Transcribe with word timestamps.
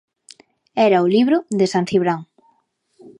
Era 0.87 1.03
o 1.05 1.11
libro 1.15 1.37
de 1.59 1.65
San 1.73 1.85
Cibrán. 1.89 2.21